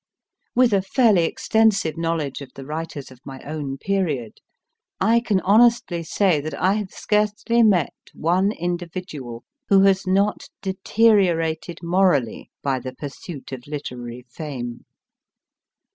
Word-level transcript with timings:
With 0.55 0.73
a 0.73 0.81
fairly 0.81 1.25
extensive 1.25 1.95
knowledge 1.95 2.41
of 2.41 2.49
the 2.55 2.65
writers 2.65 3.11
of 3.11 3.19
my 3.23 3.39
own 3.43 3.77
period, 3.77 4.39
I 4.99 5.19
can 5.19 5.39
honestly 5.41 6.01
say 6.01 6.41
that 6.41 6.55
I 6.59 6.73
have 6.73 6.89
scarcely 6.89 7.61
met 7.61 7.93
one 8.15 8.51
individual 8.51 9.43
who 9.69 9.81
has 9.81 10.07
not 10.07 10.49
deteriorated 10.63 11.83
morally 11.83 12.49
by 12.63 12.79
the 12.79 12.95
pursuit 12.95 13.51
of 13.51 13.67
literary 13.67 14.25
Fame. 14.27 14.85